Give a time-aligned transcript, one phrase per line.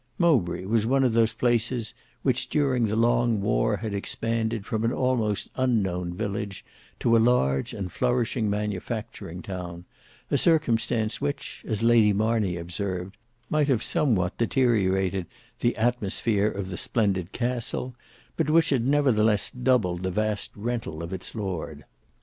[0.17, 1.93] Mowbray was one of those places
[2.23, 6.65] which during the long war had expanded from an almost unknown village
[6.99, 9.85] to a large and flourishing manufacturing town;
[10.31, 13.15] a circumstance, which, as Lady Marney observed,
[13.47, 15.27] might have somewhat deteriorated
[15.59, 17.93] the atmosphere of the splendid castle,
[18.35, 21.85] but which had nevertheless doubled the vast rental of its lord.